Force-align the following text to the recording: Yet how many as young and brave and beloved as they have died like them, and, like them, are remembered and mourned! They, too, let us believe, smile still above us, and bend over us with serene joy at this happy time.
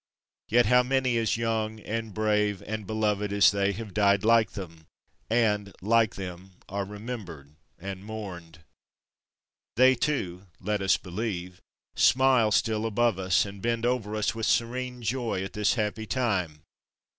Yet 0.49 0.65
how 0.65 0.81
many 0.81 1.15
as 1.19 1.37
young 1.37 1.79
and 1.79 2.11
brave 2.11 2.63
and 2.63 2.87
beloved 2.87 3.31
as 3.31 3.51
they 3.51 3.71
have 3.73 3.93
died 3.93 4.23
like 4.23 4.53
them, 4.53 4.87
and, 5.29 5.71
like 5.79 6.15
them, 6.15 6.53
are 6.67 6.85
remembered 6.85 7.53
and 7.77 8.03
mourned! 8.03 8.63
They, 9.75 9.93
too, 9.93 10.47
let 10.59 10.81
us 10.81 10.97
believe, 10.97 11.61
smile 11.95 12.51
still 12.51 12.87
above 12.87 13.19
us, 13.19 13.45
and 13.45 13.61
bend 13.61 13.85
over 13.85 14.15
us 14.15 14.33
with 14.33 14.47
serene 14.47 15.03
joy 15.03 15.43
at 15.43 15.53
this 15.53 15.75
happy 15.75 16.07
time. 16.07 16.63